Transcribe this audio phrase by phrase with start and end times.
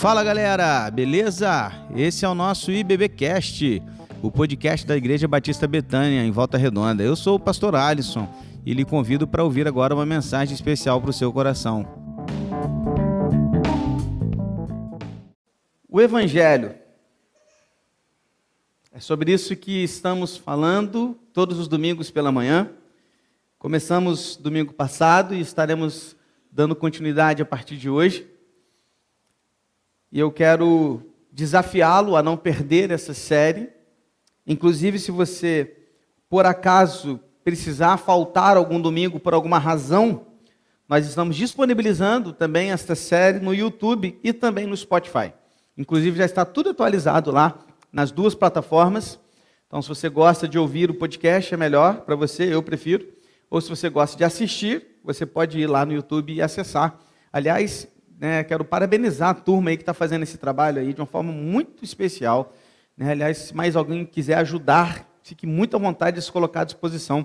[0.00, 1.70] Fala galera, beleza?
[1.94, 3.82] Esse é o nosso IBBcast,
[4.22, 7.02] o podcast da Igreja Batista Betânia, em Volta Redonda.
[7.02, 8.26] Eu sou o pastor Alisson
[8.64, 11.86] e lhe convido para ouvir agora uma mensagem especial para o seu coração.
[15.86, 16.74] O Evangelho.
[18.90, 22.70] É sobre isso que estamos falando todos os domingos pela manhã.
[23.58, 26.16] Começamos domingo passado e estaremos
[26.50, 28.29] dando continuidade a partir de hoje.
[30.12, 33.70] E eu quero desafiá-lo a não perder essa série.
[34.46, 35.76] Inclusive, se você,
[36.28, 40.26] por acaso, precisar faltar algum domingo por alguma razão,
[40.88, 45.32] nós estamos disponibilizando também esta série no YouTube e também no Spotify.
[45.78, 47.58] Inclusive, já está tudo atualizado lá
[47.92, 49.18] nas duas plataformas.
[49.66, 53.06] Então, se você gosta de ouvir o podcast, é melhor para você, eu prefiro.
[53.48, 56.98] Ou se você gosta de assistir, você pode ir lá no YouTube e acessar.
[57.32, 57.86] Aliás,
[58.20, 61.32] né, quero parabenizar a turma aí que está fazendo esse trabalho aí de uma forma
[61.32, 62.54] muito especial.
[62.94, 63.12] Né?
[63.12, 67.24] Aliás, se mais alguém quiser ajudar, fique muito à vontade de se colocar à disposição.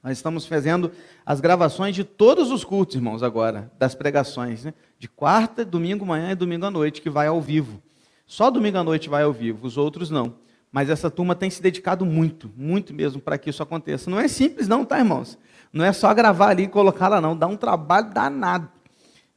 [0.00, 0.92] Nós estamos fazendo
[1.26, 4.74] as gravações de todos os cultos, irmãos, agora, das pregações, né?
[4.96, 7.82] de quarta, domingo manhã e domingo à noite, que vai ao vivo.
[8.24, 10.36] Só domingo à noite vai ao vivo, os outros não.
[10.70, 14.08] Mas essa turma tem se dedicado muito, muito mesmo, para que isso aconteça.
[14.08, 15.36] Não é simples, não, tá, irmãos?
[15.72, 17.36] Não é só gravar ali e colocar lá, não.
[17.36, 18.68] Dá um trabalho danado.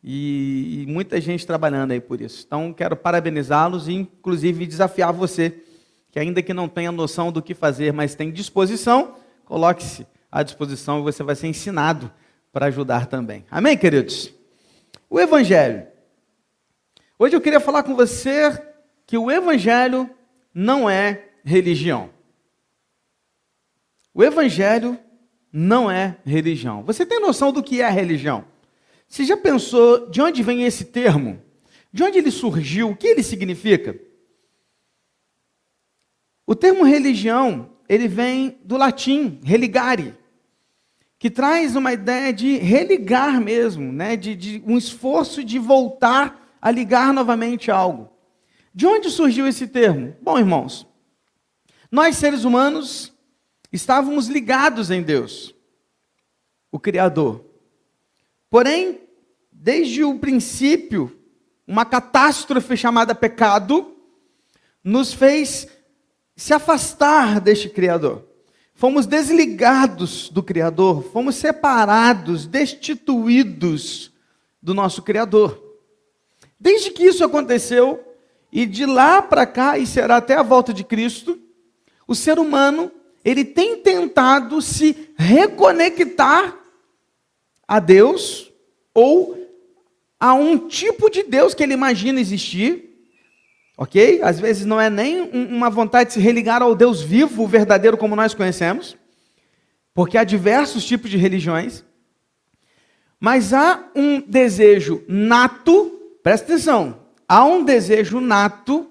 [0.08, 2.44] E, e muita gente trabalhando aí por isso.
[2.46, 5.64] Então, quero parabenizá-los e, inclusive, desafiar você,
[6.12, 11.00] que ainda que não tenha noção do que fazer, mas tem disposição, coloque-se à disposição
[11.00, 12.12] e você vai ser ensinado
[12.54, 13.46] para ajudar também.
[13.50, 14.32] Amém, queridos?
[15.10, 15.88] O Evangelho.
[17.18, 18.62] Hoje eu queria falar com você
[19.08, 20.08] que o Evangelho
[20.54, 22.12] não é religião.
[24.14, 25.00] O Evangelho
[25.52, 26.84] não é religião.
[26.84, 28.46] Você tem noção do que é religião?
[29.08, 31.42] Você já pensou de onde vem esse termo?
[31.92, 32.90] De onde ele surgiu?
[32.90, 34.00] O que ele significa?
[36.46, 40.16] O termo religião, ele vem do latim, religare,
[41.18, 44.16] que traz uma ideia de religar mesmo, né?
[44.16, 48.10] de, de um esforço de voltar a ligar novamente algo.
[48.74, 50.16] De onde surgiu esse termo?
[50.22, 50.86] Bom, irmãos,
[51.90, 53.14] nós seres humanos
[53.72, 55.56] estávamos ligados em Deus,
[56.72, 57.46] o Criador.
[58.50, 59.05] Porém,
[59.66, 61.12] desde o princípio,
[61.66, 63.96] uma catástrofe chamada pecado
[64.84, 65.68] nos fez
[66.36, 68.28] se afastar deste Criador.
[68.76, 74.14] Fomos desligados do Criador, fomos separados, destituídos
[74.62, 75.60] do nosso Criador.
[76.60, 78.08] Desde que isso aconteceu,
[78.52, 81.40] e de lá para cá, e será até a volta de Cristo,
[82.08, 82.92] o ser humano,
[83.24, 86.56] ele tem tentado se reconectar
[87.68, 88.52] a Deus
[88.94, 89.44] ou
[90.20, 92.96] a um tipo de Deus que ele imagina existir,
[93.78, 94.22] ok?
[94.22, 98.16] Às vezes não é nem uma vontade de se religar ao Deus vivo, verdadeiro como
[98.16, 98.98] nós conhecemos,
[99.94, 101.84] porque há diversos tipos de religiões,
[103.20, 108.90] mas há um desejo nato, presta atenção, há um desejo nato,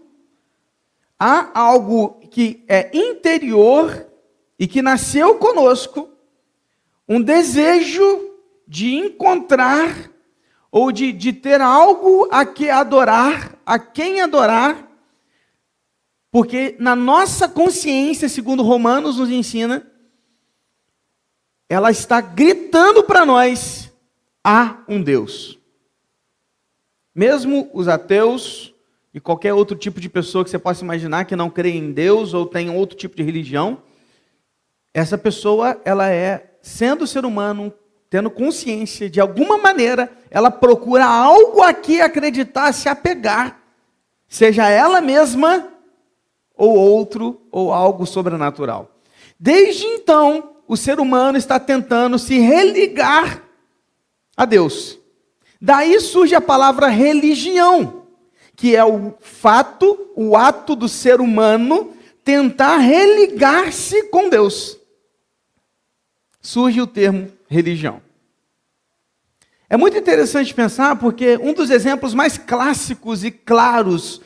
[1.19, 4.07] há algo que é interior
[4.59, 6.09] e que nasceu conosco,
[7.09, 8.31] um desejo
[8.67, 10.14] de encontrar
[10.75, 14.91] ou de, de ter algo a que adorar, a quem adorar,
[16.33, 19.89] porque na nossa consciência, segundo Romanos nos ensina,
[21.69, 23.93] ela está gritando para nós:
[24.43, 25.61] há um Deus.
[27.15, 28.75] Mesmo os ateus
[29.15, 32.35] e qualquer outro tipo de pessoa que você possa imaginar que não crê em Deus
[32.35, 33.81] ou tem outro tipo de religião,
[34.93, 37.73] essa pessoa, ela é, sendo ser humano,
[38.15, 43.61] tendo consciência, de alguma maneira, ela procura algo a que acreditar, se apegar,
[44.29, 45.67] seja ela mesma
[46.57, 48.89] ou outro ou algo sobrenatural.
[49.37, 53.43] Desde então, o ser humano está tentando se religar
[54.37, 54.97] a Deus.
[55.61, 58.05] Daí surge a palavra religião,
[58.55, 64.79] que é o fato, o ato do ser humano tentar religar-se com Deus.
[66.41, 68.04] Surge o termo religião.
[69.75, 74.21] É muito interessante pensar porque um dos exemplos mais clássicos e claros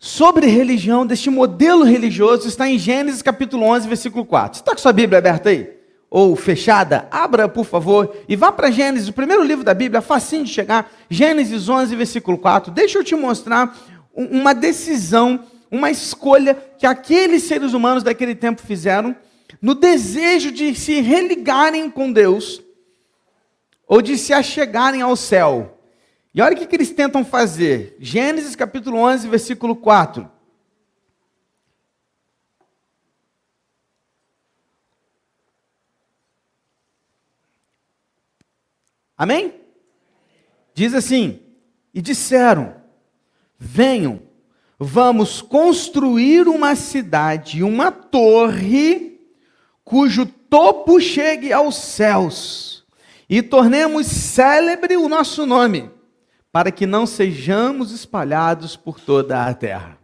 [0.00, 4.56] sobre religião, deste modelo religioso, está em Gênesis capítulo 11, versículo 4.
[4.56, 5.70] Você está com sua Bíblia aberta aí?
[6.10, 7.06] Ou fechada?
[7.08, 10.90] Abra, por favor, e vá para Gênesis, o primeiro livro da Bíblia, facinho de chegar.
[11.08, 12.72] Gênesis 11, versículo 4.
[12.72, 13.78] Deixa eu te mostrar
[14.12, 15.38] uma decisão,
[15.70, 19.14] uma escolha que aqueles seres humanos daquele tempo fizeram
[19.62, 22.60] no desejo de se religarem com Deus
[23.86, 25.78] ou de se achegarem ao céu.
[26.34, 27.96] E olha o que, eles tentam fazer.
[28.00, 30.28] Gênesis capítulo 11, versículo 4.
[39.16, 39.54] Amém?
[40.74, 41.40] Diz assim:
[41.92, 42.74] E disseram:
[43.56, 44.22] Venham,
[44.78, 49.20] vamos construir uma cidade, uma torre,
[49.84, 52.73] cujo topo chegue aos céus,
[53.28, 55.90] e tornemos célebre o nosso nome,
[56.52, 59.98] para que não sejamos espalhados por toda a terra.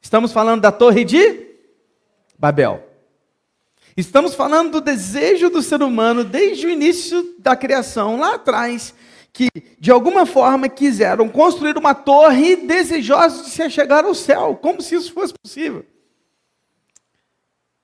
[0.00, 1.46] Estamos falando da Torre de
[2.38, 2.84] Babel.
[3.96, 8.94] Estamos falando do desejo do ser humano desde o início da criação, lá atrás,
[9.32, 9.48] que
[9.78, 14.94] de alguma forma quiseram construir uma torre desejosos de se chegar ao céu, como se
[14.94, 15.84] isso fosse possível.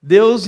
[0.01, 0.47] Deus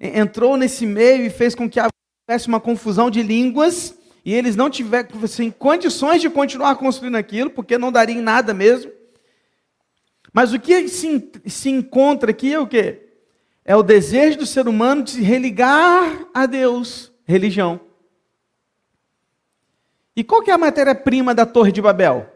[0.00, 1.80] entrou nesse meio e fez com que
[2.28, 7.78] houvesse uma confusão de línguas e eles não tivessem condições de continuar construindo aquilo, porque
[7.78, 8.92] não daria em nada mesmo.
[10.30, 13.08] Mas o que se, se encontra aqui é o quê?
[13.64, 17.80] É o desejo do ser humano de se religar a Deus, religião.
[20.14, 22.30] E qual que é a matéria-prima da Torre de Babel?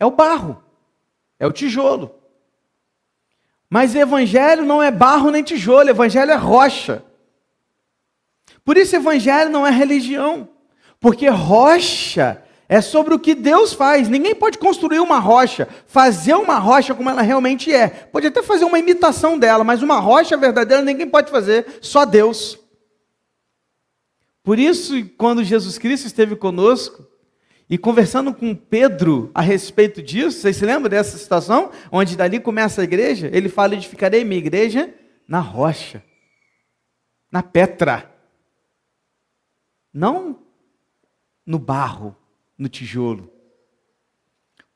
[0.00, 0.60] É o barro,
[1.38, 2.12] é o tijolo.
[3.70, 7.04] Mas evangelho não é barro nem tijolo, evangelho é rocha.
[8.64, 10.48] Por isso evangelho não é religião,
[10.98, 14.08] porque rocha é sobre o que Deus faz.
[14.08, 17.88] Ninguém pode construir uma rocha, fazer uma rocha como ela realmente é.
[17.88, 22.58] Pode até fazer uma imitação dela, mas uma rocha verdadeira ninguém pode fazer, só Deus.
[24.42, 27.06] Por isso, quando Jesus Cristo esteve conosco
[27.68, 31.70] e conversando com Pedro a respeito disso, vocês se lembram dessa situação?
[31.90, 33.30] Onde dali começa a igreja?
[33.32, 34.92] Ele fala: Edificarei minha igreja
[35.26, 36.02] na rocha,
[37.32, 38.13] na petra,
[39.94, 40.40] não
[41.46, 42.16] no barro
[42.58, 43.32] no tijolo.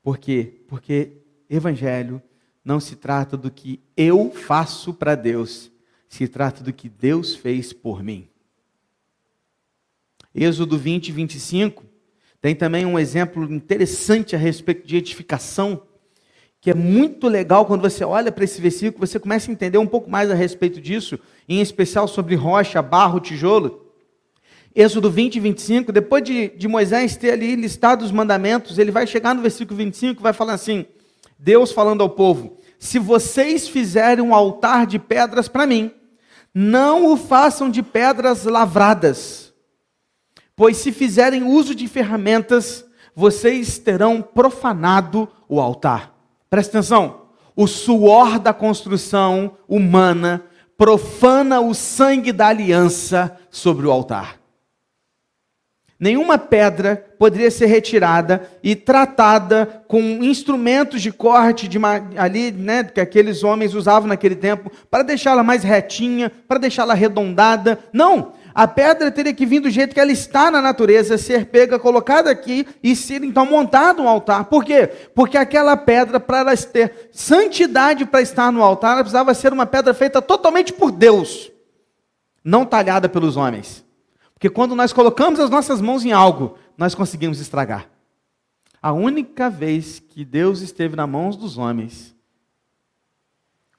[0.01, 0.63] Por quê?
[0.69, 1.19] Porque
[1.51, 2.23] evangelho
[2.65, 5.71] não se trata do que eu faço para Deus,
[6.09, 8.29] se trata do que Deus fez por mim.
[10.35, 11.85] Êxodo 20, 25,
[12.41, 15.83] tem também um exemplo interessante a respeito de edificação,
[16.61, 19.87] que é muito legal quando você olha para esse versículo, você começa a entender um
[19.87, 21.19] pouco mais a respeito disso,
[21.49, 23.88] em especial sobre rocha, barro, tijolo.
[24.81, 29.09] Êxodo 20 e 25, depois de, de Moisés ter ali listado os mandamentos, ele vai
[29.09, 30.87] chegar no versículo 25 e vai falar assim:
[31.37, 35.91] Deus falando ao povo: Se vocês fizerem um altar de pedras para mim,
[36.55, 39.53] não o façam de pedras lavradas,
[40.55, 42.85] pois se fizerem uso de ferramentas,
[43.17, 46.15] vocês terão profanado o altar.
[46.49, 47.23] Presta atenção:
[47.57, 50.45] o suor da construção humana
[50.77, 54.38] profana o sangue da aliança sobre o altar.
[56.01, 61.77] Nenhuma pedra poderia ser retirada e tratada com instrumentos de corte de
[62.17, 67.81] ali, né, que aqueles homens usavam naquele tempo, para deixá-la mais retinha, para deixá-la arredondada.
[67.93, 68.33] Não!
[68.55, 72.31] A pedra teria que vir do jeito que ela está na natureza, ser pega, colocada
[72.31, 74.45] aqui e ser então montada um altar.
[74.45, 74.89] Por quê?
[75.15, 79.67] Porque aquela pedra, para ela ter santidade para estar no altar, ela precisava ser uma
[79.67, 81.53] pedra feita totalmente por Deus,
[82.43, 83.88] não talhada pelos homens.
[84.39, 87.91] Porque quando nós colocamos as nossas mãos em algo, nós conseguimos estragar.
[88.81, 92.15] A única vez que Deus esteve nas mãos dos homens,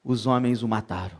[0.03, 1.17] os homens o mataram.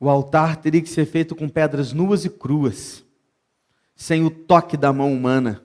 [0.00, 3.04] O altar teria que ser feito com pedras nuas e cruas,
[3.94, 5.64] sem o toque da mão humana,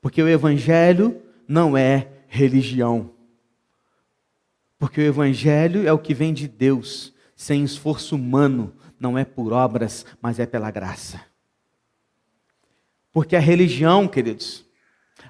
[0.00, 3.10] porque o Evangelho não é religião.
[4.78, 7.11] Porque o Evangelho é o que vem de Deus
[7.42, 11.20] sem esforço humano, não é por obras, mas é pela graça.
[13.12, 14.64] Porque a religião, queridos,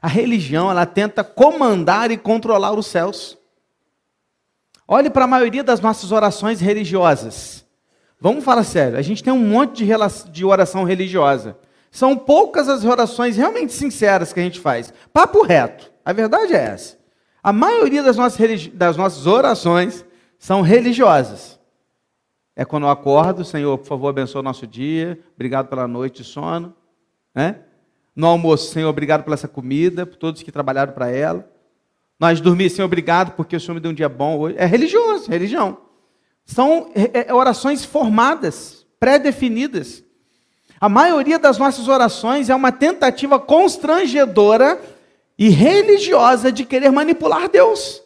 [0.01, 3.39] a religião, ela tenta comandar e controlar os céus.
[4.87, 7.65] Olhe para a maioria das nossas orações religiosas.
[8.21, 9.87] Vamos falar sério, a gente tem um monte
[10.31, 11.57] de oração religiosa.
[11.91, 14.93] São poucas as orações realmente sinceras que a gente faz.
[15.15, 16.99] Papo reto, a verdade é essa.
[17.43, 20.05] A maioria das nossas, das nossas orações
[20.39, 21.62] são religiosas.
[22.55, 26.29] É quando eu acordo, Senhor, por favor, abençoe o nosso dia, obrigado pela noite de
[26.29, 26.75] sono.
[27.35, 27.61] Né?
[28.15, 31.51] No almoço, Senhor, obrigado por essa comida, por todos que trabalharam para ela.
[32.21, 34.57] Nós dormir, Senhor, obrigado porque o Senhor me deu um dia bom hoje.
[34.59, 35.79] É religioso, religião.
[36.45, 40.05] São é, é, orações formadas, pré-definidas.
[40.79, 44.81] A maioria das nossas orações é uma tentativa constrangedora
[45.39, 48.02] e religiosa de querer manipular Deus.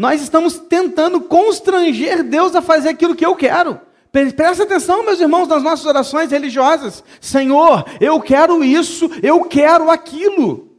[0.00, 3.78] Nós estamos tentando constranger Deus a fazer aquilo que eu quero.
[4.10, 7.04] Presta atenção, meus irmãos, nas nossas orações religiosas.
[7.20, 10.74] Senhor, eu quero isso, eu quero aquilo.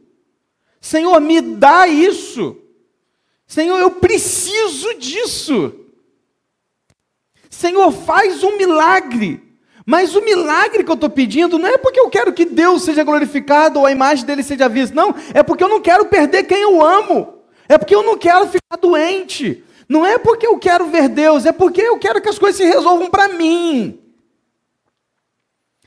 [0.80, 2.56] Senhor, me dá isso.
[3.46, 5.72] Senhor, eu preciso disso.
[7.48, 9.40] Senhor, faz um milagre.
[9.86, 13.04] Mas o milagre que eu estou pedindo não é porque eu quero que Deus seja
[13.04, 14.96] glorificado ou a imagem dele seja vista.
[14.96, 17.31] Não, é porque eu não quero perder quem eu amo.
[17.68, 19.64] É porque eu não quero ficar doente.
[19.88, 22.64] Não é porque eu quero ver Deus, é porque eu quero que as coisas se
[22.64, 23.98] resolvam para mim.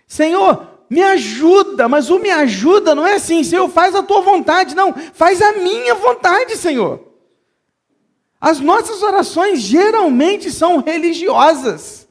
[0.08, 4.76] Senhor, me ajuda, mas o me ajuda não é assim, Senhor, faz a tua vontade,
[4.76, 7.04] não, faz a minha vontade, Senhor.
[8.40, 12.05] As nossas orações geralmente são religiosas.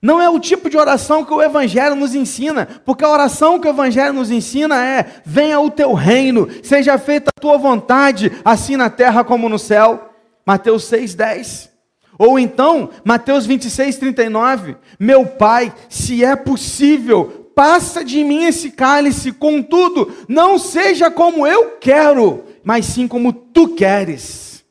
[0.00, 3.66] Não é o tipo de oração que o Evangelho nos ensina, porque a oração que
[3.66, 8.76] o Evangelho nos ensina é: venha o teu reino, seja feita a tua vontade, assim
[8.76, 10.10] na terra como no céu.
[10.44, 11.70] Mateus 6,10.
[12.18, 14.76] Ou então, Mateus 26, 39.
[14.98, 21.76] Meu Pai, se é possível, passa de mim esse cálice, contudo, não seja como eu
[21.80, 24.64] quero, mas sim como tu queres.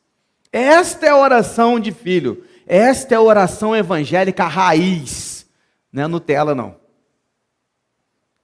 [0.52, 2.42] Esta é a oração de filho.
[2.66, 5.46] Esta é a oração evangélica raiz.
[5.92, 6.74] Não é Nutella, não.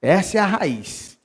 [0.01, 1.17] Essa é a raiz.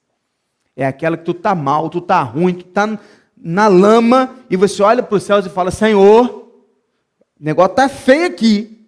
[0.77, 2.99] É aquela que tu tá mal, tu tá ruim, tu tá
[3.37, 8.27] na lama e você olha para os céus e fala: Senhor, o negócio tá feio
[8.27, 8.87] aqui,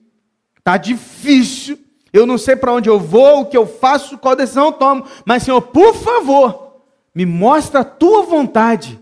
[0.63, 1.79] tá difícil.
[2.13, 5.05] Eu não sei para onde eu vou, o que eu faço, qual decisão eu tomo,
[5.25, 6.83] mas Senhor, por favor,
[7.15, 9.01] me mostra a tua vontade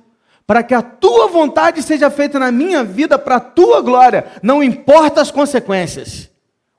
[0.48, 4.62] para que a tua vontade seja feita na minha vida para a tua glória, não
[4.62, 6.30] importa as consequências.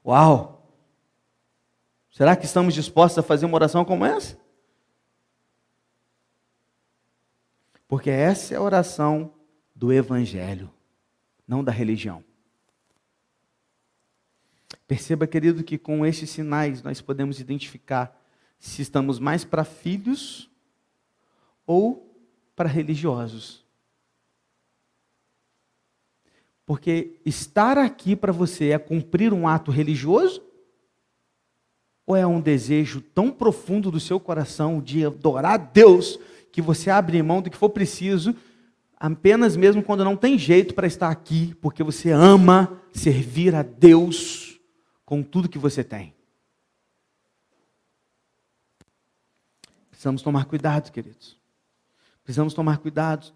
[0.04, 0.68] Uau!
[2.10, 4.40] Será que estamos dispostos a fazer uma oração como essa?
[7.88, 9.32] Porque essa é a oração
[9.76, 10.72] do evangelho,
[11.48, 12.24] não da religião.
[14.88, 18.20] Perceba, querido, que com estes sinais nós podemos identificar
[18.60, 20.50] se estamos mais para filhos
[21.68, 22.09] ou
[22.60, 23.64] para religiosos.
[26.66, 30.44] Porque estar aqui para você é cumprir um ato religioso?
[32.06, 36.20] Ou é um desejo tão profundo do seu coração de adorar a Deus
[36.52, 38.36] que você abre mão do que for preciso,
[38.98, 44.60] apenas mesmo quando não tem jeito para estar aqui, porque você ama servir a Deus
[45.06, 46.14] com tudo que você tem?
[49.90, 51.39] Precisamos tomar cuidado, queridos.
[52.30, 53.34] Precisamos tomar cuidado,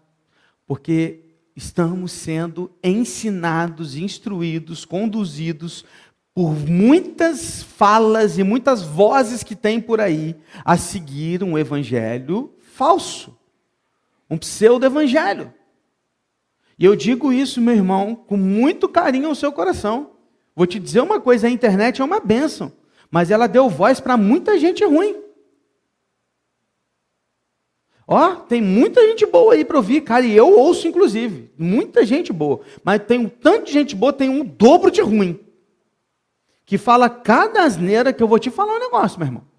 [0.68, 1.18] porque
[1.56, 5.84] estamos sendo ensinados, instruídos, conduzidos
[6.32, 13.36] por muitas falas e muitas vozes que tem por aí a seguir um evangelho falso,
[14.30, 15.52] um pseudo-evangelho.
[16.78, 20.12] E eu digo isso, meu irmão, com muito carinho ao seu coração.
[20.54, 22.72] Vou te dizer uma coisa: a internet é uma bênção,
[23.10, 25.23] mas ela deu voz para muita gente ruim.
[28.06, 31.50] Ó, tem muita gente boa aí para ouvir, cara, e eu ouço inclusive.
[31.56, 32.60] Muita gente boa.
[32.82, 35.40] Mas tem um tanto de gente boa, tem um dobro de ruim.
[36.66, 39.54] Que fala cada asneira que eu vou te falar um negócio, meu irmão.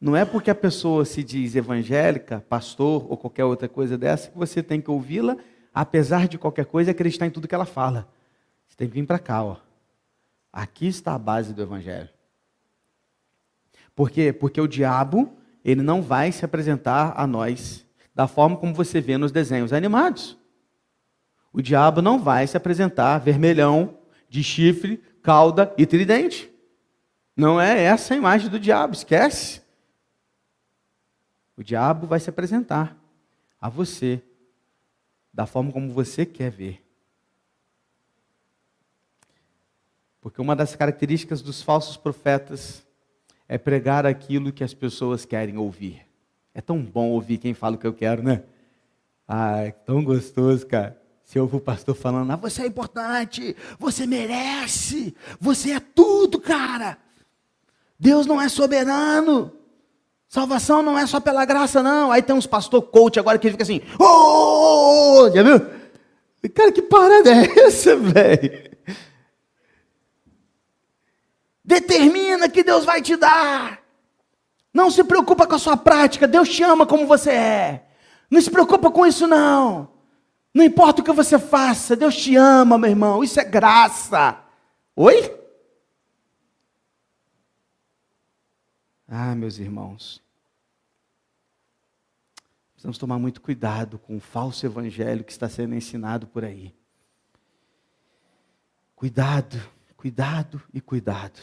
[0.00, 4.36] Não é porque a pessoa se diz evangélica, pastor ou qualquer outra coisa dessa que
[4.36, 5.36] você tem que ouvi-la,
[5.72, 8.08] apesar de qualquer coisa, acreditar em tudo que ela fala.
[8.66, 9.56] Você tem que vir para cá, ó.
[10.52, 12.08] Aqui está a base do evangelho.
[13.94, 14.32] Por quê?
[14.32, 17.84] Porque o diabo, ele não vai se apresentar a nós
[18.14, 20.36] da forma como você vê nos desenhos animados.
[21.52, 26.50] O diabo não vai se apresentar vermelhão, de chifre, cauda e tridente.
[27.36, 29.60] Não é essa a imagem do diabo, esquece.
[31.56, 32.96] O diabo vai se apresentar
[33.60, 34.22] a você
[35.32, 36.82] da forma como você quer ver.
[40.20, 42.86] Porque uma das características dos falsos profetas
[43.52, 46.00] é pregar aquilo que as pessoas querem ouvir.
[46.54, 48.44] É tão bom ouvir quem fala o que eu quero, né?
[49.28, 50.98] Ah, é tão gostoso, cara.
[51.22, 56.96] Se ouvir o pastor falando, ah, você é importante, você merece, você é tudo, cara.
[57.98, 59.52] Deus não é soberano.
[60.30, 62.10] Salvação não é só pela graça, não.
[62.10, 65.60] Aí tem uns pastor coach agora que fica assim, oh, oh, oh, já viu?
[66.54, 68.71] Cara, que parada é essa, velho?
[71.64, 73.82] Determina que Deus vai te dar.
[74.72, 77.86] Não se preocupa com a sua prática, Deus te ama como você é.
[78.30, 79.90] Não se preocupa com isso não.
[80.54, 83.22] Não importa o que você faça, Deus te ama, meu irmão.
[83.22, 84.42] Isso é graça.
[84.96, 85.38] Oi?
[89.06, 90.22] Ah, meus irmãos.
[92.72, 96.74] Precisamos tomar muito cuidado com o falso evangelho que está sendo ensinado por aí.
[98.96, 99.60] Cuidado,
[99.96, 101.38] cuidado e cuidado.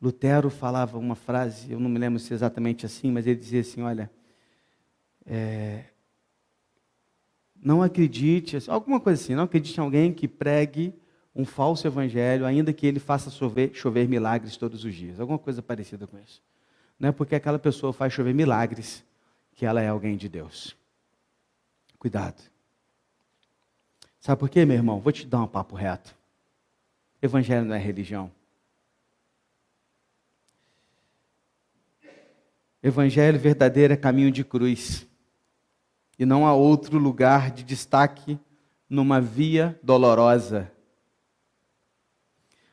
[0.00, 3.60] Lutero falava uma frase, eu não me lembro se é exatamente assim, mas ele dizia
[3.60, 4.10] assim: olha,
[5.26, 5.84] é,
[7.62, 10.94] não acredite, alguma coisa assim, não acredite em alguém que pregue
[11.34, 15.20] um falso evangelho, ainda que ele faça chover, chover milagres todos os dias.
[15.20, 16.42] Alguma coisa parecida com isso.
[16.98, 19.04] Não é porque aquela pessoa faz chover milagres
[19.54, 20.76] que ela é alguém de Deus.
[21.98, 22.42] Cuidado.
[24.20, 25.00] Sabe por quê, meu irmão?
[25.00, 26.14] Vou te dar um papo reto.
[27.22, 28.30] Evangelho não é religião.
[32.82, 35.06] Evangelho verdadeiro é caminho de cruz.
[36.18, 38.38] E não há outro lugar de destaque
[38.88, 40.70] numa via dolorosa.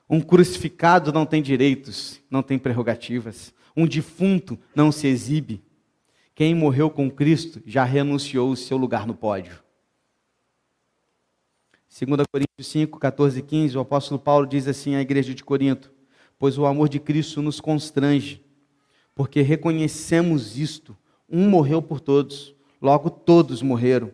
[0.10, 3.54] Um crucificado não tem direitos, não tem prerrogativas.
[3.76, 5.62] Um defunto não se exibe.
[6.34, 9.62] Quem morreu com Cristo já renunciou o seu lugar no pódio.
[11.90, 15.92] 2 Coríntios 5, 14 e 15, o apóstolo Paulo diz assim à igreja de Corinto:
[16.38, 18.46] Pois o amor de Cristo nos constrange,
[19.18, 20.96] porque reconhecemos isto:
[21.28, 24.14] um morreu por todos, logo todos morreram.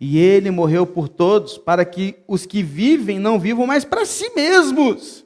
[0.00, 4.28] E ele morreu por todos, para que os que vivem não vivam mais para si
[4.34, 5.24] mesmos,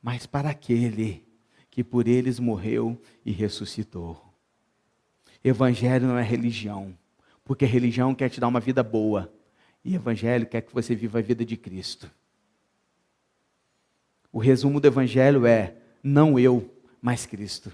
[0.00, 1.26] mas para aquele
[1.68, 2.96] que por eles morreu
[3.26, 4.22] e ressuscitou.
[5.42, 6.96] Evangelho não é religião,
[7.44, 9.34] porque religião quer te dar uma vida boa.
[9.84, 12.08] E Evangelho quer que você viva a vida de Cristo.
[14.32, 17.72] O resumo do Evangelho é: não eu, mas Cristo.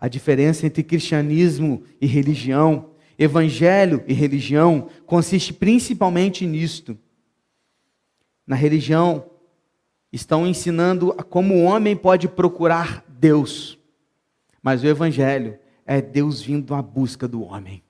[0.00, 6.98] A diferença entre cristianismo e religião, evangelho e religião, consiste principalmente nisto.
[8.46, 9.30] Na religião,
[10.10, 13.78] estão ensinando como o homem pode procurar Deus,
[14.62, 17.82] mas o evangelho é Deus vindo à busca do homem.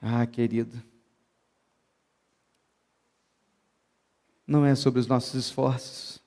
[0.00, 0.82] Ah, querido.
[4.46, 6.21] Não é sobre os nossos esforços.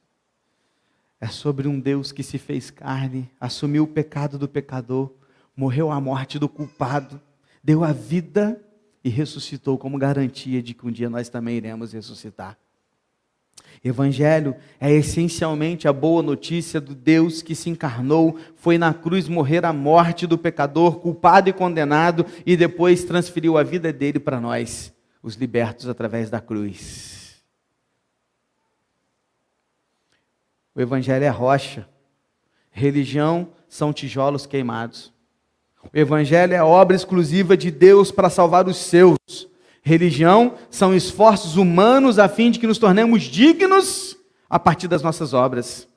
[1.20, 5.12] É sobre um Deus que se fez carne, assumiu o pecado do pecador,
[5.56, 7.20] morreu a morte do culpado,
[7.64, 8.62] deu a vida
[9.04, 12.58] e ressuscitou como garantia de que um dia nós também iremos ressuscitar.
[13.84, 19.64] Evangelho é essencialmente a boa notícia do Deus que se encarnou, foi na cruz morrer
[19.64, 24.92] a morte do pecador, culpado e condenado, e depois transferiu a vida dele para nós,
[25.22, 27.25] os libertos através da cruz.
[30.76, 31.88] O Evangelho é rocha,
[32.70, 35.14] religião são tijolos queimados.
[35.94, 39.18] O Evangelho é obra exclusiva de Deus para salvar os seus.
[39.82, 44.18] Religião são esforços humanos a fim de que nos tornemos dignos
[44.50, 45.88] a partir das nossas obras.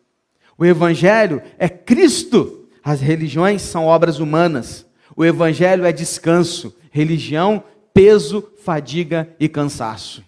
[0.57, 2.69] O Evangelho é Cristo.
[2.85, 4.87] As religiões são obras humanas.
[5.17, 6.77] O Evangelho é descanso.
[6.91, 10.23] Religião, peso, fadiga e cansaço.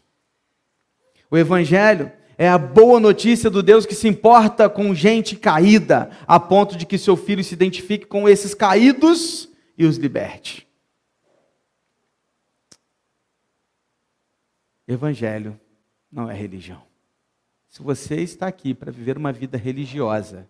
[1.31, 6.41] O Evangelho é a boa notícia do Deus que se importa com gente caída, a
[6.41, 10.67] ponto de que seu filho se identifique com esses caídos e os liberte.
[14.89, 15.61] Evangelho
[16.11, 16.83] não é religião.
[17.69, 20.49] Se você está aqui para viver uma vida religiosa,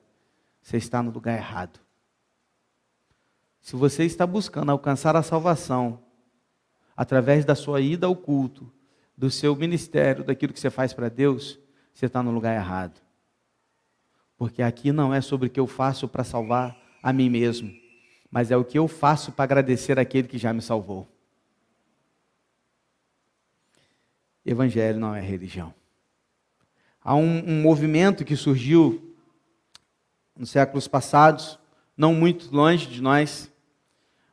[0.63, 1.81] você está no lugar errado.
[3.61, 6.01] Se você está buscando alcançar a salvação
[6.97, 8.73] através da sua ida ao culto,
[9.19, 11.59] do seu ministério, daquilo que você faz para Deus,
[11.95, 13.01] você está no lugar errado.
[14.37, 17.71] Porque aqui não é sobre o que eu faço para salvar a mim mesmo,
[18.31, 21.09] mas é o que eu faço para agradecer aquele que já me salvou.
[24.45, 25.75] Evangelho não é religião.
[27.03, 29.15] Há um, um movimento que surgiu
[30.37, 31.59] nos séculos passados,
[31.97, 33.51] não muito longe de nós,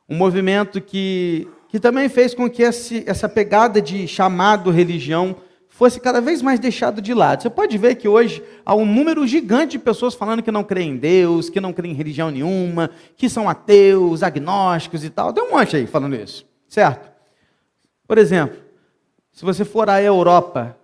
[0.08, 5.36] um movimento que, que também fez com que esse, essa pegada de chamado religião
[5.78, 7.40] fosse cada vez mais deixado de lado.
[7.40, 10.90] Você pode ver que hoje há um número gigante de pessoas falando que não creem
[10.90, 15.32] em Deus, que não creem em religião nenhuma, que são ateus, agnósticos e tal.
[15.32, 17.08] Tem um monte aí falando isso, certo?
[18.08, 18.58] Por exemplo,
[19.30, 20.76] se você for à Europa,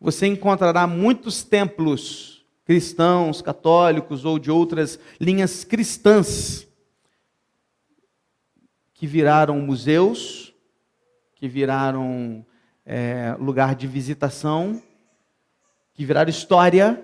[0.00, 6.68] você encontrará muitos templos cristãos, católicos ou de outras linhas cristãs
[8.94, 10.54] que viraram museus,
[11.34, 12.46] que viraram
[12.92, 14.82] é, lugar de visitação,
[15.94, 17.00] que viraram história,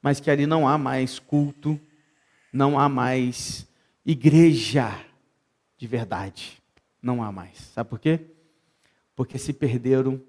[0.00, 1.78] mas que ali não há mais culto,
[2.52, 3.66] não há mais
[4.04, 4.92] igreja
[5.78, 6.60] de verdade.
[7.00, 7.56] Não há mais.
[7.58, 8.20] Sabe por quê?
[9.14, 10.20] porque se perderam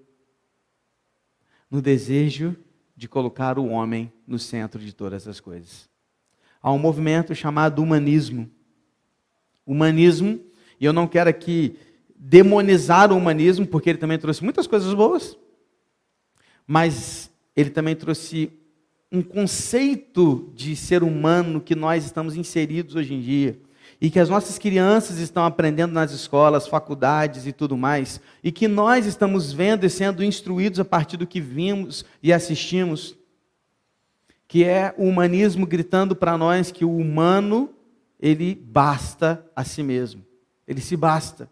[1.70, 2.56] no desejo
[2.96, 5.90] de colocar o homem no centro de todas as coisas.
[6.62, 8.50] a um movimento chamado humanismo.
[9.66, 10.40] Humanismo,
[10.80, 11.78] e eu não quero aqui
[12.26, 15.38] demonizar o humanismo, porque ele também trouxe muitas coisas boas,
[16.66, 18.50] mas ele também trouxe
[19.12, 23.60] um conceito de ser humano que nós estamos inseridos hoje em dia
[24.00, 28.70] e que as nossas crianças estão aprendendo nas escolas, faculdades e tudo mais, e que
[28.70, 33.18] nós estamos vendo e sendo instruídos a partir do que vimos e assistimos,
[34.48, 37.70] que é o humanismo gritando para nós que o humano
[38.18, 40.24] ele basta a si mesmo.
[40.66, 41.50] Ele se basta.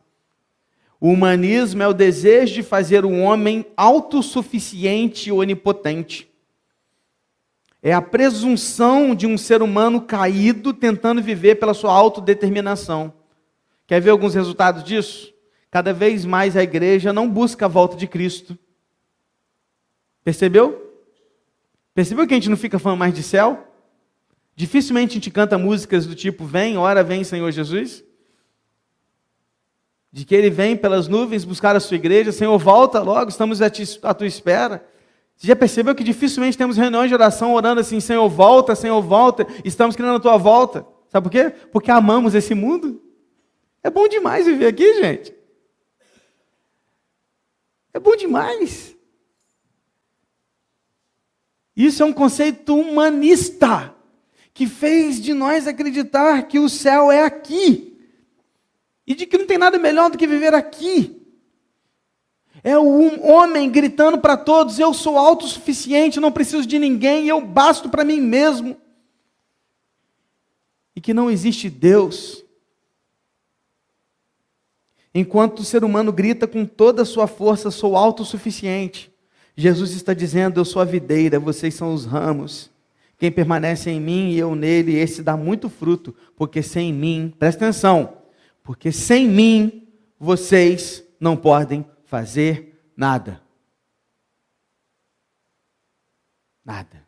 [1.03, 6.29] O humanismo é o desejo de fazer o homem autossuficiente e onipotente.
[7.81, 13.11] É a presunção de um ser humano caído tentando viver pela sua autodeterminação.
[13.87, 15.33] Quer ver alguns resultados disso?
[15.71, 18.55] Cada vez mais a igreja não busca a volta de Cristo.
[20.23, 21.01] Percebeu?
[21.95, 23.67] Percebeu que a gente não fica falando mais de céu?
[24.55, 28.03] Dificilmente a gente canta músicas do tipo: Vem, ora vem, Senhor Jesus.
[30.11, 34.13] De que ele vem pelas nuvens buscar a sua igreja, Senhor, volta logo, estamos à
[34.13, 34.85] tua espera.
[35.35, 39.47] Você já percebeu que dificilmente temos reuniões de oração orando assim, Senhor, volta, Senhor, volta,
[39.63, 40.85] estamos querendo a tua volta.
[41.09, 41.49] Sabe por quê?
[41.71, 43.01] Porque amamos esse mundo.
[43.83, 45.33] É bom demais viver aqui, gente.
[47.93, 48.95] É bom demais.
[51.75, 53.95] Isso é um conceito humanista
[54.53, 57.90] que fez de nós acreditar que o céu é aqui
[59.05, 61.21] e de que não tem nada melhor do que viver aqui.
[62.63, 67.89] É o homem gritando para todos: Eu sou autossuficiente, não preciso de ninguém, eu basto
[67.89, 68.77] para mim mesmo.
[70.95, 72.43] E que não existe Deus.
[75.13, 79.11] Enquanto o ser humano grita com toda a sua força: Sou autossuficiente.
[79.55, 82.69] Jesus está dizendo: Eu sou a videira, vocês são os ramos.
[83.17, 87.65] Quem permanece em mim e eu nele, esse dá muito fruto, porque sem mim, presta
[87.65, 88.20] atenção,
[88.63, 89.87] porque sem mim
[90.19, 93.41] vocês não podem fazer nada.
[96.63, 97.05] Nada.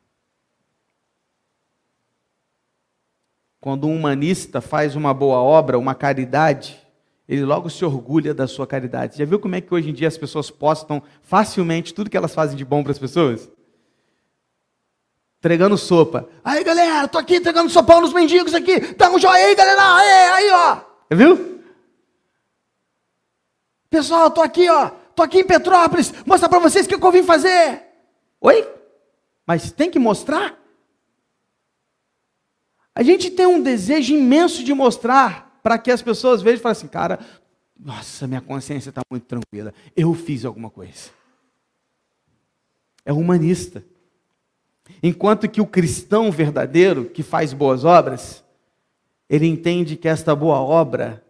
[3.59, 6.77] Quando um humanista faz uma boa obra, uma caridade,
[7.29, 9.17] ele logo se orgulha da sua caridade.
[9.17, 12.33] Já viu como é que hoje em dia as pessoas postam facilmente tudo que elas
[12.33, 13.49] fazem de bom para as pessoas?
[15.39, 16.27] Entregando sopa.
[16.43, 18.79] Aí galera, tô aqui entregando sopão nos mendigos aqui.
[18.95, 19.95] Dá um joinha aí, galera.
[19.95, 20.92] Aí, aí, ó.
[21.15, 21.61] Viu?
[23.89, 27.23] Pessoal, estou aqui, ó, estou aqui em Petrópolis, mostrar para vocês o que eu vim
[27.23, 27.83] fazer.
[28.41, 28.67] Oi?
[29.45, 30.59] Mas tem que mostrar?
[32.95, 36.77] A gente tem um desejo imenso de mostrar para que as pessoas vejam e falem
[36.77, 37.19] assim, cara,
[37.79, 41.09] nossa, minha consciência está muito tranquila, eu fiz alguma coisa.
[43.05, 43.83] É humanista.
[45.01, 48.42] Enquanto que o cristão verdadeiro, que faz boas obras,
[49.29, 51.23] ele entende que esta boa obra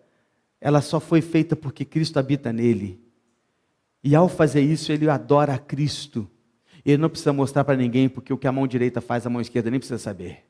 [0.59, 3.01] ela só foi feita porque Cristo habita nele.
[4.01, 6.29] E ao fazer isso, ele adora a Cristo.
[6.85, 9.41] Ele não precisa mostrar para ninguém, porque o que a mão direita faz, a mão
[9.41, 10.45] esquerda nem precisa saber.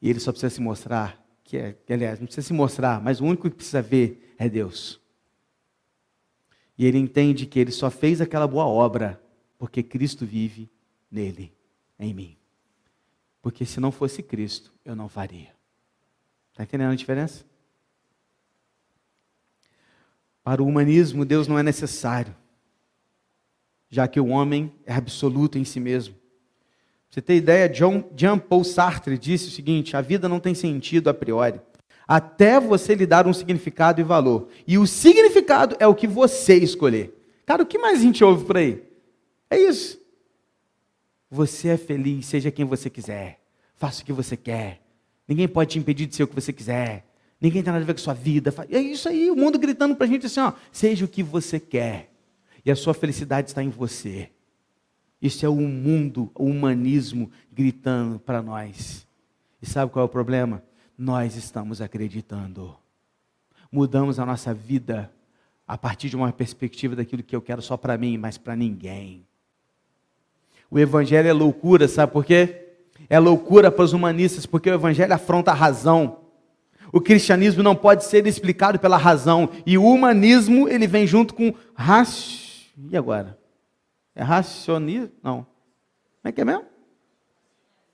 [0.00, 3.20] E ele só precisa se mostrar, que é, que, aliás, não precisa se mostrar, mas
[3.20, 5.00] o único que precisa ver é Deus.
[6.76, 9.22] E ele entende que ele só fez aquela boa obra
[9.58, 10.70] porque Cristo vive
[11.10, 11.54] nele,
[11.98, 12.36] em mim.
[13.40, 15.61] Porque se não fosse Cristo, eu não faria.
[16.52, 17.44] Está entendendo a diferença?
[20.44, 22.34] Para o humanismo, Deus não é necessário,
[23.88, 26.14] já que o homem é absoluto em si mesmo.
[27.08, 31.08] você ter ideia, John, Jean Paul Sartre disse o seguinte: a vida não tem sentido
[31.08, 31.60] a priori,
[32.06, 34.48] até você lhe dar um significado e valor.
[34.66, 37.14] E o significado é o que você escolher.
[37.46, 38.82] Cara, o que mais a gente ouve por aí?
[39.48, 40.00] É isso.
[41.30, 43.40] Você é feliz, seja quem você quiser.
[43.76, 44.81] Faça o que você quer.
[45.26, 47.06] Ninguém pode te impedir de ser o que você quiser.
[47.40, 48.54] Ninguém tem nada a ver com a sua vida.
[48.70, 51.58] É isso aí, o mundo gritando para a gente assim: ó, seja o que você
[51.58, 52.10] quer.
[52.64, 54.30] E a sua felicidade está em você.
[55.20, 59.06] Isso é o mundo, o humanismo gritando para nós.
[59.60, 60.62] E sabe qual é o problema?
[60.96, 62.76] Nós estamos acreditando.
[63.70, 65.12] Mudamos a nossa vida
[65.66, 69.24] a partir de uma perspectiva daquilo que eu quero só para mim, mas para ninguém.
[70.70, 72.61] O evangelho é loucura, sabe por quê?
[73.08, 76.18] É loucura para os humanistas, porque o evangelho afronta a razão.
[76.92, 79.48] O cristianismo não pode ser explicado pela razão.
[79.64, 82.70] E o humanismo, ele vem junto com raci...
[82.90, 83.38] E agora?
[84.14, 85.12] É racionismo?
[85.22, 85.46] Não.
[86.22, 86.64] Como é que é mesmo?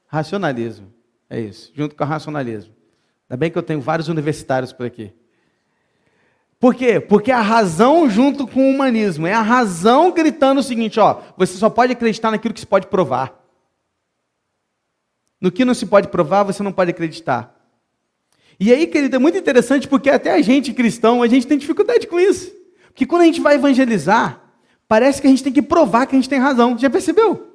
[0.07, 0.92] Racionalismo.
[1.31, 1.73] É isso.
[1.75, 2.75] Junto com o racionalismo.
[3.29, 5.12] Ainda bem que eu tenho vários universitários por aqui.
[6.59, 6.99] Por quê?
[6.99, 9.27] Porque a razão junto com o humanismo.
[9.27, 12.88] É a razão gritando o seguinte: ó, você só pode acreditar naquilo que se pode
[12.88, 13.47] provar.
[15.40, 17.55] No que não se pode provar, você não pode acreditar.
[18.59, 22.07] E aí, querido, é muito interessante porque até a gente cristão, a gente tem dificuldade
[22.07, 22.53] com isso.
[22.88, 24.42] Porque quando a gente vai evangelizar,
[24.88, 26.77] parece que a gente tem que provar que a gente tem razão.
[26.77, 27.55] Já percebeu?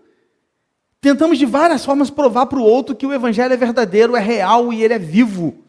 [1.01, 4.71] Tentamos de várias formas provar para o outro que o evangelho é verdadeiro, é real
[4.71, 5.65] e ele é vivo.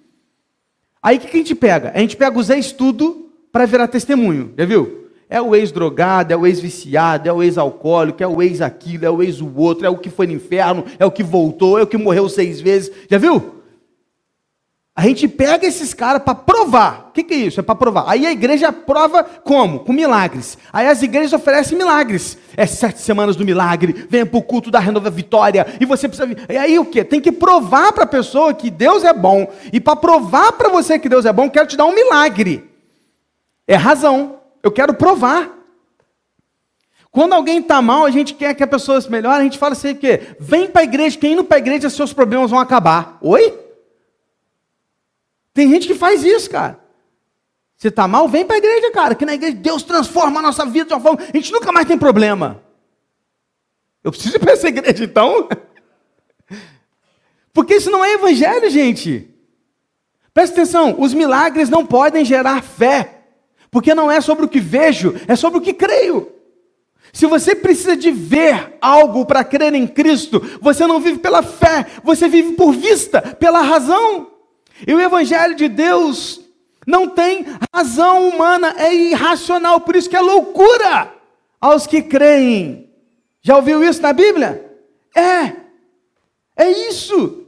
[1.02, 1.90] Aí o que, que a gente pega?
[1.92, 4.54] A gente pega os ex-tudo para virar testemunho.
[4.56, 5.03] Já viu?
[5.34, 9.52] É o ex-drogado, é o ex-viciado, é o ex-alcoólico, é o ex-aquilo, é o ex-o
[9.56, 12.28] outro, é o que foi no inferno, é o que voltou, é o que morreu
[12.28, 12.92] seis vezes.
[13.10, 13.56] Já viu?
[14.94, 17.08] A gente pega esses caras para provar.
[17.08, 17.58] O que, que, é isso?
[17.58, 18.04] É para provar.
[18.06, 19.80] Aí a igreja prova como?
[19.80, 20.56] Com milagres.
[20.72, 22.38] Aí as igrejas oferecem milagres.
[22.56, 24.06] É sete semanas do milagre.
[24.08, 25.66] Venha para o culto da Renova Vitória.
[25.80, 26.30] E você precisa.
[26.48, 27.02] E aí o que?
[27.02, 29.52] Tem que provar para a pessoa que Deus é bom.
[29.72, 32.70] E para provar para você que Deus é bom, quero te dar um milagre.
[33.66, 34.43] É razão.
[34.64, 35.52] Eu quero provar.
[37.10, 39.74] Quando alguém está mal, a gente quer que a pessoa se melhore, a gente fala
[39.74, 43.18] assim, que vem para a igreja, quem indo para a igreja, seus problemas vão acabar.
[43.20, 43.56] Oi?
[45.52, 46.80] Tem gente que faz isso, cara.
[47.76, 50.64] Você está mal, vem para a igreja, cara, que na igreja Deus transforma a nossa
[50.64, 52.62] vida de uma forma, a gente nunca mais tem problema.
[54.02, 55.46] Eu preciso ir para essa igreja então?
[57.52, 59.28] Porque isso não é evangelho, gente.
[60.32, 63.13] Presta atenção, os milagres não podem gerar fé.
[63.74, 66.32] Porque não é sobre o que vejo, é sobre o que creio.
[67.12, 71.84] Se você precisa de ver algo para crer em Cristo, você não vive pela fé,
[72.04, 74.30] você vive por vista, pela razão.
[74.86, 76.40] E o Evangelho de Deus
[76.86, 81.12] não tem razão humana, é irracional, por isso que é loucura
[81.60, 82.88] aos que creem.
[83.42, 84.72] Já ouviu isso na Bíblia?
[85.16, 85.52] É,
[86.56, 87.44] é isso.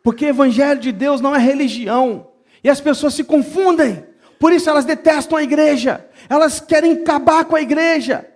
[0.00, 2.28] Porque o Evangelho de Deus não é religião,
[2.62, 4.08] e as pessoas se confundem.
[4.40, 6.02] Por isso elas detestam a igreja.
[6.26, 8.26] Elas querem acabar com a igreja.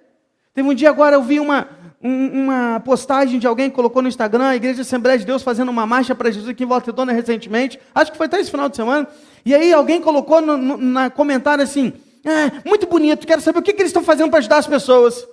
[0.52, 1.66] Teve um dia agora eu vi uma,
[1.98, 5.86] uma postagem de alguém que colocou no Instagram, a Igreja Assembleia de Deus fazendo uma
[5.86, 7.80] marcha para Jesus aqui em Volta Redonda recentemente.
[7.94, 9.08] Acho que foi até esse final de semana.
[9.46, 13.62] E aí alguém colocou no, no na comentário assim: é, muito bonito, quero saber o
[13.62, 15.26] que, que eles estão fazendo para ajudar as pessoas.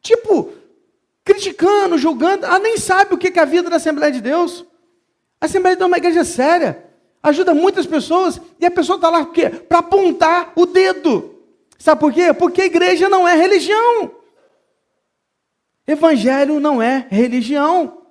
[0.00, 0.52] Tipo,
[1.24, 2.46] criticando, julgando.
[2.46, 4.64] Ela nem sabe o que é a vida da Assembleia de Deus.
[5.40, 6.87] A Assembleia de Deus é uma igreja séria
[7.22, 9.26] ajuda muitas pessoas e a pessoa está lá
[9.68, 11.34] para apontar o dedo.
[11.78, 12.32] Sabe por quê?
[12.32, 14.10] Porque a igreja não é religião.
[15.86, 18.02] Evangelho não é religião.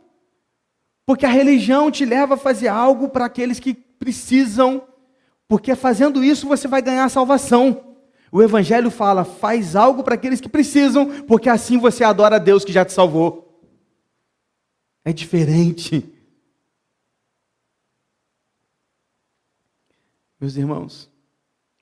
[1.06, 4.82] Porque a religião te leva a fazer algo para aqueles que precisam,
[5.48, 7.96] porque fazendo isso você vai ganhar salvação.
[8.32, 12.66] O Evangelho fala: faz algo para aqueles que precisam, porque assim você adora a Deus
[12.66, 13.62] que já te salvou.
[15.06, 16.17] É diferente.
[20.40, 21.12] Meus irmãos,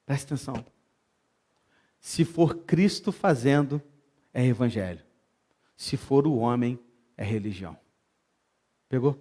[0.06, 0.66] preste atenção.
[2.00, 3.82] Se for Cristo fazendo,
[4.34, 5.04] é evangelho.
[5.76, 6.80] Se for o homem,
[7.18, 7.78] é religião.
[8.88, 9.20] Pegou?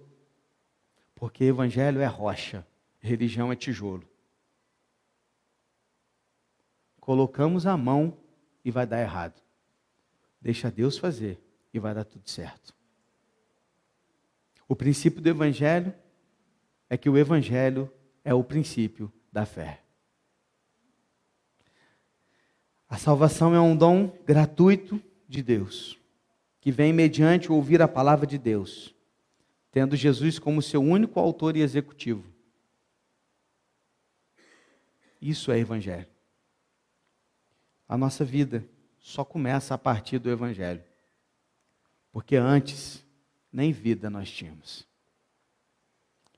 [1.13, 2.65] Porque evangelho é rocha,
[2.99, 4.07] religião é tijolo.
[6.99, 8.17] Colocamos a mão
[8.63, 9.41] e vai dar errado.
[10.39, 11.39] Deixa Deus fazer
[11.73, 12.73] e vai dar tudo certo.
[14.67, 15.93] O princípio do evangelho
[16.89, 17.91] é que o evangelho
[18.23, 19.81] é o princípio da fé.
[22.87, 25.99] A salvação é um dom gratuito de Deus,
[26.61, 28.95] que vem mediante ouvir a palavra de Deus,
[29.73, 32.23] tendo Jesus como seu único autor e executivo.
[35.21, 36.07] Isso é evangelho.
[37.89, 38.65] A nossa vida
[38.97, 40.83] só começa a partir do evangelho.
[42.09, 43.03] Porque antes
[43.51, 44.87] nem vida nós tínhamos.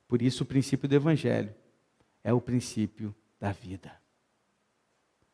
[0.08, 1.54] Por isso o princípio do evangelho
[2.28, 3.90] é o princípio da vida.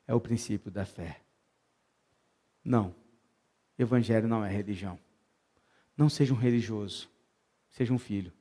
[0.05, 1.23] É o princípio da fé.
[2.63, 2.93] Não.
[3.79, 4.99] Evangelho não é religião.
[5.97, 7.09] Não seja um religioso.
[7.71, 8.31] Seja um filho.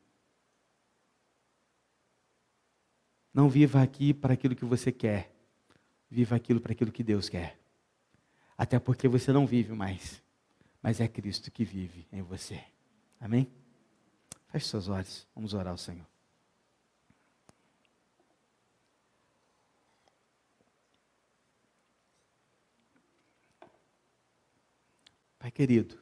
[3.33, 5.35] Não viva aqui para aquilo que você quer.
[6.11, 7.59] Viva aquilo para aquilo que Deus quer.
[8.55, 10.23] Até porque você não vive mais,
[10.83, 12.63] mas é Cristo que vive em você.
[13.19, 13.51] Amém?
[14.49, 15.27] Feche seus olhos.
[15.35, 16.12] Vamos orar ao Senhor.
[25.43, 25.99] Pai querido,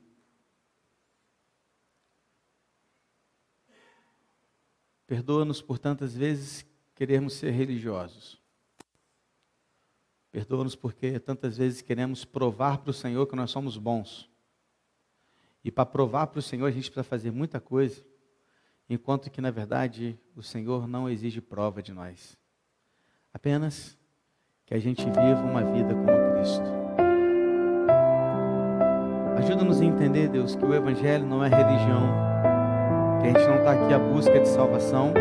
[5.07, 8.38] perdoa-nos por tantas vezes queremos ser religiosos.
[10.31, 14.29] Perdoa-nos porque tantas vezes queremos provar para o Senhor que nós somos bons.
[15.64, 18.05] E para provar para o Senhor a gente precisa fazer muita coisa,
[18.90, 22.37] enquanto que na verdade o Senhor não exige prova de nós.
[23.33, 23.96] Apenas
[24.66, 26.79] que a gente viva uma vida como Cristo.
[29.50, 32.02] Ajuda-nos a entender, Deus, que o Evangelho não é religião.
[33.20, 35.12] Que a gente não está aqui à busca de salvação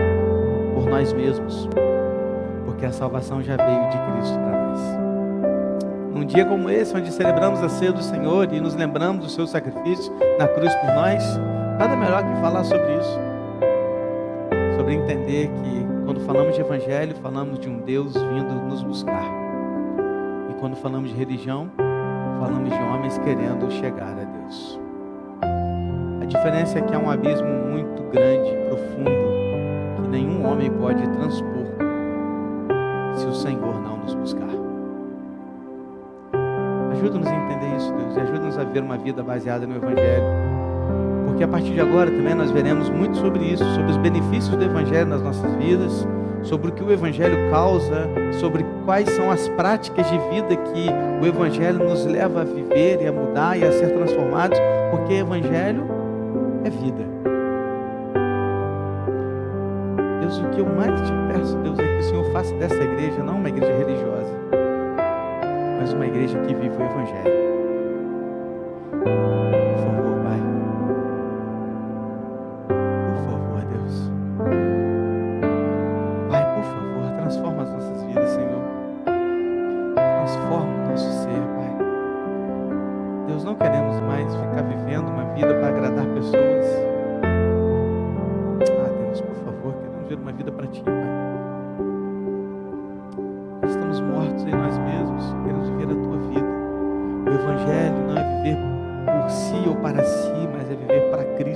[0.76, 1.68] por nós mesmos,
[2.64, 4.80] porque a salvação já veio de Cristo para nós.
[6.14, 9.48] Num dia como esse, onde celebramos a ceia do Senhor e nos lembramos do seu
[9.48, 11.24] sacrifício na cruz por nós,
[11.80, 13.20] nada melhor que falar sobre isso.
[14.78, 19.24] Sobre entender que quando falamos de evangelho, falamos de um Deus vindo nos buscar.
[20.52, 21.72] E quando falamos de religião,
[22.40, 24.80] falamos de homens querendo chegar a Deus.
[26.22, 31.66] A diferença é que há um abismo muito grande, profundo, que nenhum homem pode transpor
[33.16, 34.48] se o Senhor não nos buscar.
[36.94, 40.24] Ajuda-nos a entender isso, Deus, e ajuda-nos a ver uma vida baseada no Evangelho.
[41.26, 44.64] Porque a partir de agora também nós veremos muito sobre isso, sobre os benefícios do
[44.64, 46.08] Evangelho nas nossas vidas,
[46.44, 48.08] sobre o que o Evangelho causa,
[48.40, 50.90] sobre quais são as práticas de vida que
[51.22, 54.58] o Evangelho nos leva a viver e a mudar e a ser transformados,
[54.92, 55.84] porque Evangelho
[56.64, 57.10] é vida.
[60.22, 63.24] Deus, o que eu mais te peço, Deus, é que o Senhor faça dessa igreja
[63.24, 64.38] não uma igreja religiosa,
[65.80, 67.39] mas uma igreja que vive o Evangelho.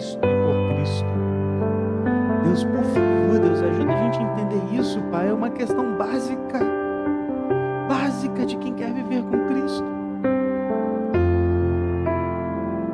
[0.03, 1.05] Cristo e por Cristo.
[2.43, 5.29] Deus, por favor, Deus, ajuda a gente a entender isso, Pai.
[5.29, 6.59] É uma questão básica,
[7.87, 9.85] básica de quem quer viver com Cristo.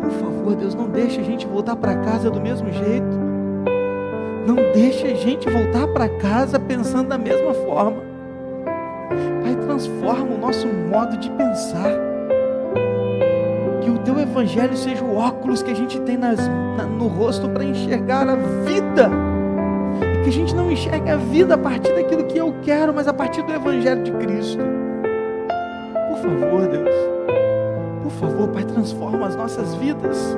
[0.01, 3.29] Por favor, Deus, não deixe a gente voltar para casa do mesmo jeito.
[4.45, 8.01] Não deixe a gente voltar para casa pensando da mesma forma.
[9.43, 12.08] Pai, transforma o nosso modo de pensar.
[13.81, 16.39] Que o teu evangelho seja o óculos que a gente tem nas,
[16.77, 19.09] na, no rosto para enxergar a vida.
[20.13, 23.07] E que a gente não enxergue a vida a partir daquilo que eu quero, mas
[23.07, 24.61] a partir do evangelho de Cristo.
[26.09, 26.95] Por favor, Deus.
[28.03, 30.37] Por favor, Pai, transforma as nossas vidas.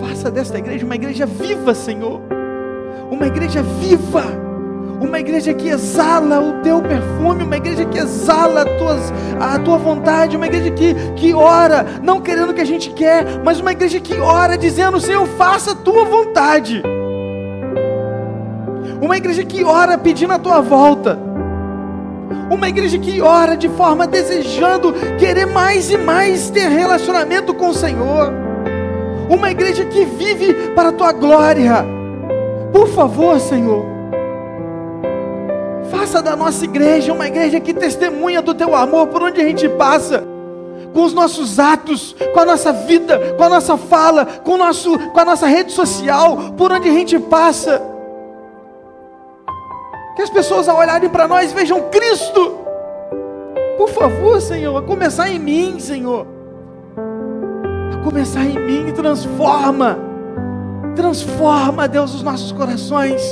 [0.00, 2.20] Faça desta igreja uma igreja viva, Senhor.
[3.10, 4.41] Uma igreja viva.
[5.02, 9.76] Uma igreja que exala o teu perfume, uma igreja que exala a, tuas, a tua
[9.76, 13.72] vontade, uma igreja que, que ora, não querendo o que a gente quer, mas uma
[13.72, 16.84] igreja que ora dizendo: Senhor, faça a tua vontade.
[19.00, 21.18] Uma igreja que ora pedindo a tua volta.
[22.48, 27.74] Uma igreja que ora de forma desejando querer mais e mais ter relacionamento com o
[27.74, 28.32] Senhor.
[29.28, 31.84] Uma igreja que vive para a tua glória.
[32.72, 33.91] Por favor, Senhor.
[35.92, 39.68] Faça da nossa igreja uma igreja que testemunha do teu amor por onde a gente
[39.68, 40.24] passa.
[40.94, 45.20] Com os nossos atos, com a nossa vida, com a nossa fala, com, nosso, com
[45.20, 47.82] a nossa rede social, por onde a gente passa.
[50.16, 52.58] Que as pessoas ao olharem para nós vejam Cristo.
[53.76, 56.26] Por favor, Senhor, a começar em mim, Senhor.
[57.92, 59.98] A começar em mim, transforma.
[60.96, 63.22] Transforma, Deus, os nossos corações.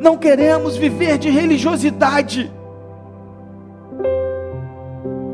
[0.00, 2.52] Não queremos viver de religiosidade.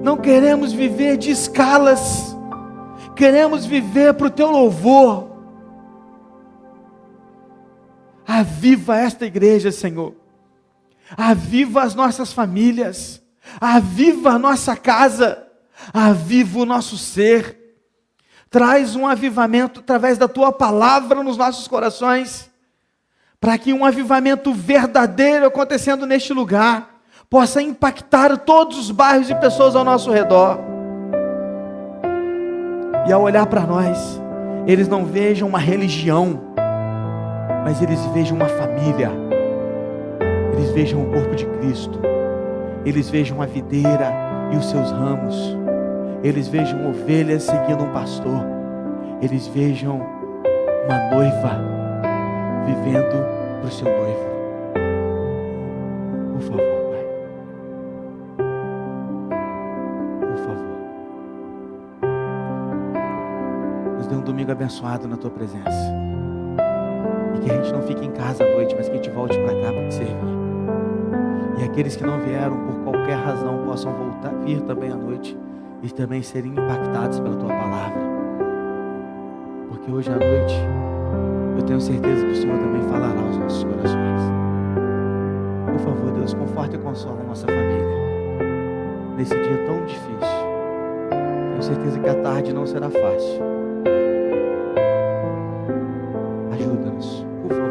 [0.03, 2.37] Não queremos viver de escalas.
[3.17, 5.37] Queremos viver para o teu louvor.
[8.27, 10.15] Aviva esta igreja, Senhor.
[11.17, 13.23] Aviva as nossas famílias.
[13.61, 15.47] Aviva a nossa casa.
[15.93, 17.59] Aviva o nosso ser.
[18.51, 22.51] Traz um avivamento através da tua palavra nos nossos corações.
[23.41, 26.97] Para que um avivamento verdadeiro acontecendo neste lugar
[27.29, 30.59] possa impactar todos os bairros e pessoas ao nosso redor.
[33.07, 34.21] E ao olhar para nós,
[34.67, 36.41] eles não vejam uma religião,
[37.65, 39.11] mas eles vejam uma família,
[40.53, 42.01] eles vejam o corpo de Cristo,
[42.85, 44.13] eles vejam a videira
[44.53, 45.57] e os seus ramos,
[46.23, 48.45] eles vejam ovelhas seguindo um pastor,
[49.21, 50.01] eles vejam
[50.87, 51.76] uma noiva
[52.67, 53.25] vivendo
[53.61, 54.27] para o seu noivo.
[56.33, 56.77] Por favor.
[64.07, 65.93] nos dê um domingo abençoado na tua presença.
[67.35, 69.37] E que a gente não fique em casa à noite, mas que a gente volte
[69.39, 70.37] para cá para te servir.
[71.59, 75.37] E aqueles que não vieram por qualquer razão possam voltar, vir também à noite
[75.83, 78.03] e também serem impactados pela tua palavra.
[79.69, 80.55] Porque hoje à noite
[81.57, 84.21] eu tenho certeza que o Senhor também falará aos nossos corações.
[85.71, 87.97] Por favor, Deus, conforte e consola a nossa família
[89.17, 90.47] nesse dia tão difícil.
[91.51, 93.43] Tenho certeza que a tarde não será fácil.
[96.53, 97.71] Ajuda-nos, por favor.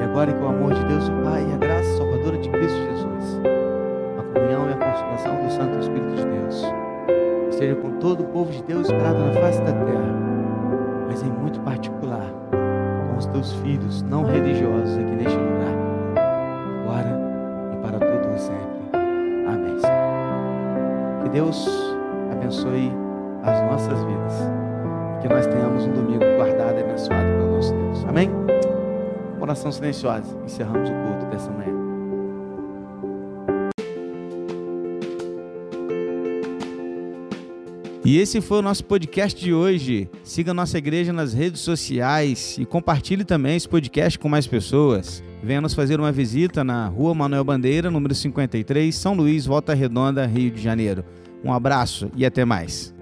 [0.00, 2.78] E agora que o amor de Deus, o Pai, e a graça salvadora de Cristo
[2.78, 3.40] Jesus,
[4.18, 6.64] a comunhão e a consolação do Santo Espírito de Deus,
[7.50, 10.23] esteja com todo o povo de Deus esperado na face da terra,
[11.26, 12.30] em muito particular
[13.10, 15.74] com os teus filhos não religiosos aqui neste lugar,
[16.82, 17.20] agora
[17.72, 18.64] e para todos sempre.
[19.46, 19.76] Amém.
[21.22, 21.68] Que Deus
[22.32, 22.92] abençoe
[23.42, 24.34] as nossas vidas.
[25.22, 28.04] Que nós tenhamos um domingo guardado e abençoado pelo nosso Deus.
[28.06, 28.30] Amém?
[29.40, 30.36] Oração silenciosa.
[30.44, 31.83] Encerramos o culto dessa manhã.
[38.04, 40.10] E esse foi o nosso podcast de hoje.
[40.22, 45.24] Siga nossa igreja nas redes sociais e compartilhe também esse podcast com mais pessoas.
[45.42, 50.26] Venha nos fazer uma visita na Rua Manuel Bandeira, número 53, São Luís, Volta Redonda,
[50.26, 51.02] Rio de Janeiro.
[51.42, 52.93] Um abraço e até mais.